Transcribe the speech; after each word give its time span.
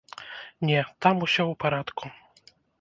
Не, 0.69 0.79
там 1.07 1.15
усё 1.27 1.47
у 1.53 1.55
парадку. 1.67 2.13